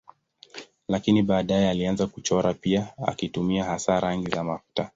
[0.87, 4.89] Lakini baadaye alianza kuchora pia akitumia hasa rangi za mafuta.